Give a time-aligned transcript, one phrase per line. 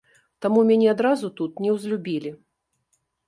[0.43, 2.31] Таму мяне адразу тут неўзлюбілі.